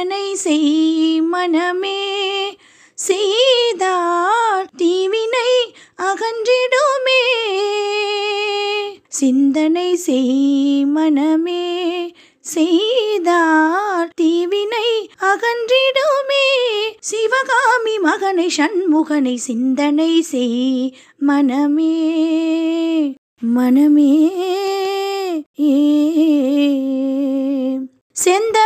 சிந்தனை 0.00 0.34
செய் 0.34 1.20
மனமே. 1.20 2.56
செய்தார் 2.94 4.70
தீவினை 4.76 5.74
அகன்றிடுமே. 5.98 7.22
சிந்தனை 9.08 9.96
செய் 9.96 10.84
மனமே. 10.84 12.12
செய்தார் 12.40 14.08
தீவினை 14.14 15.10
அகன்றிடுமே. 15.20 16.46
சிவகாமி 17.00 17.98
மகனை 17.98 18.50
சண்முகனை 18.56 19.34
சிந்தனை 19.34 20.20
செய் 20.20 20.96
மனமே. 21.16 22.14
மனமே. 23.38 24.30
ஏ. 25.60 26.08
செந்த 28.12 28.59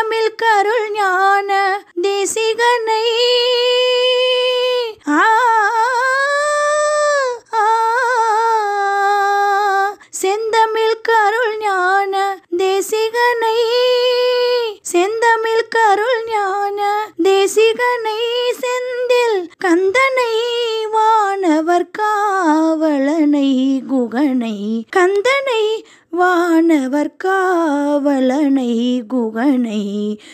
தேசிகனை 17.54 18.20
செந்தில் 18.60 19.40
கந்தனை 19.64 20.32
வானவர் 20.92 21.84
காவலனை 21.90 23.50
குகனை 23.90 24.56
கந்தனை 24.96 25.62
வானவர் 26.10 27.12
காவலனை 27.16 28.72
குகனை 29.08 29.84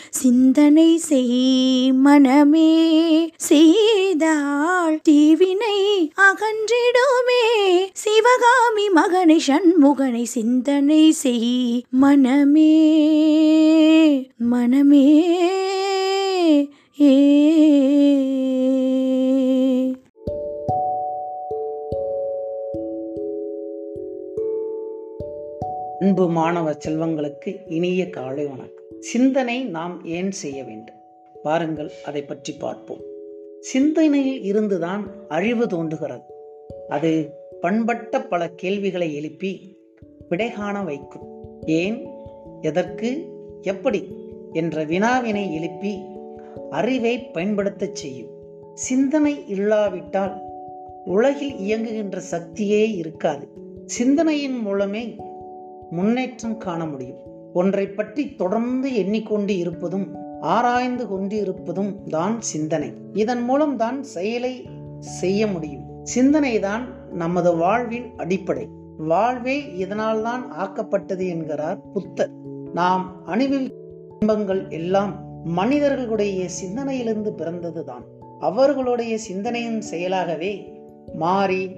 சிந்தனை 0.09 0.89
செய் 0.97 1.91
மனமே 1.91 2.73
செய்தாள் 3.47 4.99
தீவினை 5.03 5.79
அகன்றிடுமே 6.27 7.43
சிவகாமி 7.93 8.87
மகனை 8.89 9.39
சண்முகனை 9.47 10.25
சிந்தனை 10.25 11.03
செய் 11.11 11.57
மனமே 12.01 12.75
மனமே. 14.45 15.07
ஏ. 16.99 17.05
அன்பு 25.99 26.29
மாணவ 26.29 26.71
செல்வங்களுக்கு 26.71 27.57
இனிய 27.65 28.09
காலை 28.09 28.45
வணக்கம். 28.45 28.85
சிந்தனை 28.99 29.63
நாம் 29.63 30.05
ஏன் 30.05 30.31
செய்ய 30.31 30.63
வேண்டும்? 30.63 30.95
வாருங்கள் 31.43 31.91
அதை 32.05 32.23
பற்றி 32.23 32.53
பார்ப்போம். 32.53 33.01
சிந்தனையில் 33.59 34.43
இருந்துதான் 34.43 35.27
அழிவு 35.27 35.67
தோன்றுகிறது. 35.67 36.33
அது 36.89 37.29
பண்பட்ட 37.61 38.21
பல 38.21 38.49
கேள்விகளை 38.49 39.15
எழுப்பி 39.15 39.77
விடை 40.29 40.51
காண 40.51 40.83
வைக்கும். 40.83 41.59
ஏன்? 41.65 42.07
எதற்கு? 42.61 43.27
எப்படி? 43.61 44.15
என்ற 44.53 44.85
வினாவினை 44.85 45.53
எழுப்பி 45.53 46.10
அறிவை 46.71 47.19
பயன்படுத்தச் 47.19 47.95
செய்யும். 47.95 48.29
சிந்தனை 48.73 49.47
இல்லாவிட்டால் 49.47 50.41
உலகில் 51.05 51.55
இயங்குகின்ற 51.57 52.21
சக்தியே 52.31 52.95
இருக்காது. 52.95 53.49
சிந்தனையின் 53.85 54.57
மூலமே 54.57 55.15
முன்னேற்றம் 55.89 56.57
காண 56.57 56.85
முடியும். 56.85 57.17
ஒன்றை 57.53 57.87
பற்றி 57.87 58.35
தொடர்ந்து 58.35 58.95
எண்ணிக்கொண்டு 58.95 59.57
இருப்பதும் 59.57 60.15
ஆராய்ந்து 60.41 61.07
கொண்டு 61.07 61.39
இருப்பதும் 61.39 62.03
தான் 62.09 62.41
சிந்தனை. 62.41 62.93
இதன் 63.13 63.41
மூலம் 63.41 63.77
தான் 63.77 64.03
செயலை 64.03 64.65
செய்ய 64.99 65.47
முடியும். 65.47 65.83
சிந்தனை 66.03 66.59
தான் 66.59 67.13
நமது 67.13 67.55
வாழ்வின் 67.55 68.05
அடிப்படை. 68.17 68.67
வாழ்வே 68.97 69.75
இதனால் 69.75 70.21
தான் 70.21 70.43
ஆக்கப்பட்டது 70.51 71.27
என்கிறார் 71.27 71.91
புத்தர். 71.93 72.29
நாம் 72.73 73.25
அணிவில் 73.25 73.73
இன்பங்கள் 74.19 74.69
எல்லாம் 74.69 75.29
மனிதர்களுடைய 75.43 76.47
சிந்தனையிலிருந்து 76.47 77.31
பிறந்ததுதான். 77.31 78.03
அவர்களுடைய 78.39 79.17
சிந்தனையின் 79.17 79.83
செயலாகவே 79.91 80.73
மாறி 81.13 81.71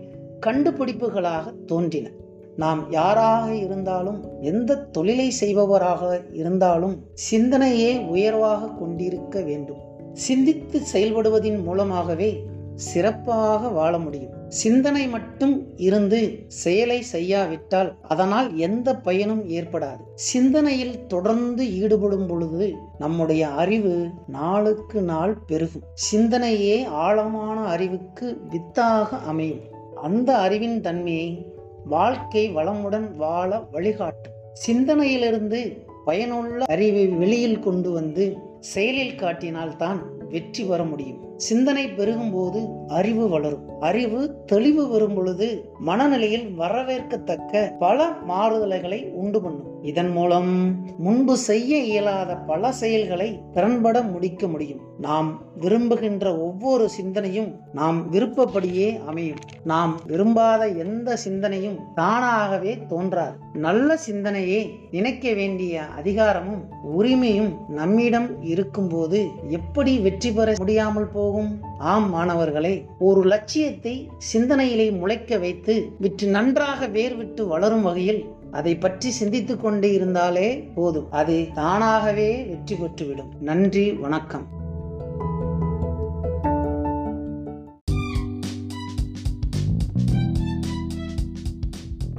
கண்டுபிடிப்புகளாக 0.46 1.66
தோன்றின. 1.66 2.10
நாம் 2.56 2.92
யாராக 2.92 3.56
இருந்தாலும் 3.56 4.26
எந்த 4.42 4.76
தொழிலை 4.76 5.30
செய்பவராக 5.30 6.22
இருந்தாலும் 6.34 7.04
சிந்தனையே 7.32 8.06
உயர்வாக 8.06 8.68
கொண்டிருக்க 8.68 9.42
வேண்டும். 9.42 9.78
சிந்தித்து 10.14 10.82
செயல்படுவதின் 10.94 11.64
மூலமாகவே 11.64 12.44
சிறப்பாக 12.76 13.68
வாழ 13.68 14.00
முடியும். 14.00 14.43
சிந்தனை 14.54 15.08
மட்டும் 15.08 15.56
இருந்து 15.78 16.20
செயலை 16.48 17.02
செய்யாவிட்டால் 17.02 17.96
அதனால் 18.02 18.58
எந்த 18.58 18.96
பயனும் 18.96 19.50
ஏற்படாது. 19.50 20.04
சிந்தனையில் 20.16 21.06
தொடர்ந்து 21.08 21.64
ஈடுபடும் 21.82 22.28
பொழுது 22.28 22.76
நம்முடைய 23.00 23.48
அறிவு 23.48 24.10
நாளுக்கு 24.28 25.02
நாள் 25.02 25.38
பெருகும். 25.48 25.82
சிந்தனையே 26.12 26.86
ஆழமான 26.86 27.60
அறிவுக்கு 27.60 28.28
வித்தாக 28.50 29.18
அமையும். 29.18 29.62
அந்த 30.04 30.38
அறிவின் 30.38 30.82
தன்மையை 30.82 31.46
வாழ்க்கை 31.86 32.56
வளமுடன் 32.56 33.16
வாழ 33.16 33.60
வழிகாட்டும். 33.72 34.32
சிந்தனையிலிருந்து 34.68 35.86
பயனுள்ள 36.06 36.66
அறிவை 36.66 37.06
வெளியில் 37.08 37.60
கொண்டு 37.60 37.92
வந்து 37.92 38.38
செயலில் 38.64 39.16
காட்டினால்தான் 39.16 40.00
வெற்றி 40.30 40.64
வர 40.64 40.84
முடியும். 40.84 41.22
சிந்தனை 41.38 41.90
பெருகும் 41.90 42.34
போது 42.34 42.60
அறிவு 42.88 43.30
வளரும். 43.30 43.80
அறிவு 43.80 44.44
தெளிவு 44.46 44.88
வரும் 44.88 45.14
பொழுது 45.14 45.70
மனநிலையில் 45.80 46.48
வரவேற்கத்தக்க 46.60 47.78
பல 47.80 48.10
மாறுதல்களை 48.28 49.12
உண்டு 49.12 49.42
பண்ணும். 49.42 49.73
இதன் 49.84 50.12
மூலம் 50.12 50.52
முன்பு 50.98 51.38
செய்ய 51.38 51.78
இயலாத 51.78 52.36
பல 52.36 52.72
செயல்களை 52.72 53.42
திறன்பட 53.54 54.02
முடிக்க 54.12 54.48
முடியும். 54.48 54.80
நாம் 55.00 55.30
விரும்புகின்ற 55.60 56.26
ஒவ்வொரு 56.38 56.90
சிந்தனையும் 56.90 57.50
நாம் 57.74 58.12
விருப்பப்படியே 58.12 59.00
அமையும். 59.06 59.38
நாம் 59.64 60.00
விரும்பாத 60.06 60.68
எந்த 60.68 61.16
சிந்தனையும் 61.16 61.80
தானாகவே 61.96 62.78
தோன்றாது. 62.88 63.36
நல்ல 63.54 63.98
சிந்தனையே 64.10 64.70
நினைக்க 64.92 65.34
வேண்டிய 65.34 65.82
அதிகாரமும் 65.82 66.64
உரிமையும் 66.98 67.52
நம்மிடம் 67.70 68.44
இருக்கும்போது 68.44 69.28
எப்படி 69.50 70.00
வெற்றி 70.00 70.32
பெற 70.32 70.56
முடியாமல் 70.58 71.12
போகும்? 71.14 71.52
ஆம் 71.78 72.10
மாணவர்களே 72.10 72.86
ஒரு 73.00 73.24
லட்சியத்தை 73.24 74.10
சிந்தனையிலே 74.34 74.98
முளைக்க 74.98 75.38
வைத்து 75.38 75.76
விற்று 76.00 76.28
நன்றாக 76.28 76.88
வேர்விட்டு 76.88 77.48
வளரும் 77.48 77.82
வகையில் 77.82 78.42
அதை 78.54 78.78
பற்றி 78.78 79.10
சிந்தித்துக் 79.10 79.62
கொண்டே 79.62 79.94
இருந்தாலே 79.94 80.62
போதும். 80.76 81.12
அது 81.12 81.48
தானாகவே 81.54 82.44
வெற்றி 82.44 82.76
பெற்றுவிடும். 82.76 83.30
நன்றி 83.40 83.92
வணக்கம். 83.92 84.46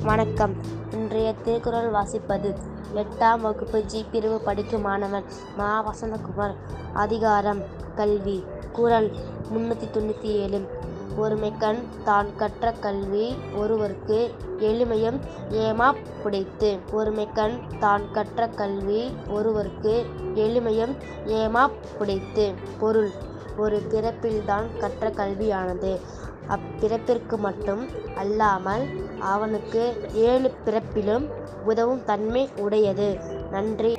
வணக்கம். 0.03 0.55
இன்றைய 0.91 1.34
திருக்குறள் 1.34 1.91
வாசிப்பது 1.91 2.56
எட்டாம் 2.94 3.41
வகுப்பு 3.41 3.84
ஜி 3.84 4.05
பிரிவு 4.12 4.41
படிக்கும் 4.41 4.81
மாணவன் 4.81 5.25
மா. 5.56 5.93
வசந்தகுமார். 5.93 6.55
அதிகாரம் 6.93 7.62
கல்வி 7.94 8.44
குரல் 8.73 9.12
முன்னூற்றி 9.55 9.87
தொண்ணூற்றி 9.93 10.31
ஏழு. 10.43 10.74
ஒருமைக்கண் 11.19 11.83
தான் 12.05 12.37
கற்ற 12.37 12.73
கல்வி 12.73 13.35
ஒருவருக்கு 13.56 14.35
எளிமையும் 14.59 15.19
ஏமா 15.50 15.88
புடைத்து. 16.23 16.79
ஒருமைக்கண் 16.93 17.79
தான் 17.79 18.03
கற்ற 18.12 18.47
கல்வி 18.49 19.12
ஒருவருக்கு 19.29 20.05
எளிமையும் 20.35 20.94
ஏமா 21.27 21.71
புடைத்து. 21.99 22.53
பொருள் 22.81 23.11
ஒரு 23.56 23.83
பிறப்பில்தான் 23.91 24.67
கற்ற 24.79 25.11
கல்வியானது. 25.11 26.00
அப்பிறப்பிற்கு 26.49 27.37
மட்டும் 27.37 27.88
அல்லாமல் 28.17 28.87
அவனுக்கு 29.19 30.11
ஏழு 30.15 30.50
பிறப்பிலும் 30.65 31.29
உதவும் 31.65 32.05
தன்மை 32.05 32.49
உடையது. 32.56 33.19
நன்றி. 33.50 33.93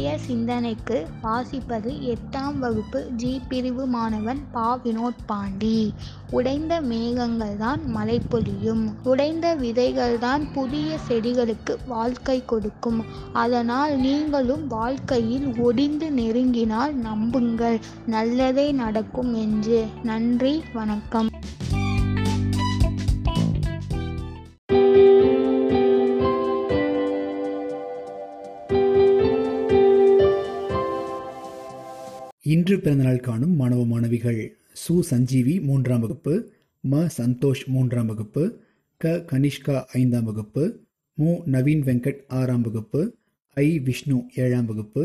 இன்றைய 0.00 0.18
சிந்தனைக்கு 0.18 1.06
வாசிப்பது 1.22 1.90
எட்டாம் 2.12 2.58
வகுப்பு 2.58 3.00
ஜி 3.16 3.40
பிரிவு 3.48 3.86
மாணவன் 3.86 4.40
பா. 4.52 4.78
வினோத் 4.84 5.18
பாண்டி. 5.26 5.92
உடைந்த 6.30 6.80
மேகங்கள் 6.80 7.56
தான் 7.56 7.82
மழை 7.86 8.20
பொழியும் 8.28 8.96
உடைந்த 9.02 9.54
விதைகள் 9.54 10.18
தான் 10.18 10.52
புதிய 10.52 10.98
செடிகளுக்கு 11.08 11.76
வாழ்க்கை 11.86 12.44
கொடுக்கும். 12.44 13.04
அதனால் 13.32 13.96
நீங்களும் 13.96 14.66
வாழ்க்கையில் 14.66 15.58
ஒடிந்து 15.58 16.10
நெருங்கினால் 16.10 16.94
நம்புங்கள். 17.00 17.78
நல்லதே 18.06 18.72
நடக்கும் 18.72 19.34
என்று. 19.34 19.86
நன்றி 20.02 20.62
வணக்கம். 20.72 21.30
இன்று 32.52 32.80
பிறந்தநாள் 32.80 33.18
காணும் 33.20 33.54
மாணவ 33.54 33.84
மாணவிகள் 33.84 34.38
சு 34.82 35.00
சஞ்சீவி 35.00 35.60
மூன்றாம் 35.60 36.00
வகுப்பு 36.00 36.34
ம 36.84 37.00
சந்தோஷ் 37.18 37.64
மூன்றாம் 37.66 38.06
வகுப்பு 38.06 38.42
க 38.96 39.12
கனிஷ்கா 39.32 39.84
ஐந்தாம் 39.92 40.24
வகுப்பு 40.24 40.62
மு 41.18 41.32
நவீன் 41.46 41.82
வெங்கட் 41.82 42.20
ஆறாம் 42.28 42.60
வகுப்பு 42.60 43.00
ஐ 43.56 43.78
விஷ்ணு 43.78 44.26
ஏழாம் 44.34 44.64
வகுப்பு 44.64 45.02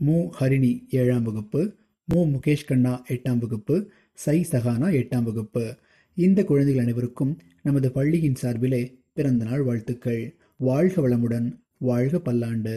மு 0.00 0.16
ஹரிணி 0.40 0.72
ஏழாம் 0.90 1.22
வகுப்பு 1.22 1.62
மு 2.08 2.20
முகேஷ் 2.26 2.66
கண்ணா 2.66 3.04
எட்டாம் 3.08 3.38
வகுப்பு 3.38 3.76
சை 4.14 4.46
சஹானா 4.50 4.90
எட்டாம் 5.00 5.22
வகுப்பு. 5.22 5.64
இந்த 6.16 6.44
குழந்தைகள் 6.44 6.82
அனைவருக்கும் 6.82 7.32
நமது 7.62 7.92
பள்ளியின் 7.92 8.34
சார்பிலே 8.34 8.82
பிறந்தநாள் 9.14 9.62
வாழ்த்துக்கள். 9.62 10.22
வாழ்க 10.56 11.08
வளமுடன் 11.08 11.48
வாழ்க 11.78 12.18
பல்லாண்டு. 12.18 12.76